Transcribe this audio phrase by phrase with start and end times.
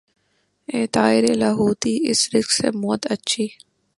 [0.71, 3.45] اے طائر لاہوتی اس رزق سے موت اچھی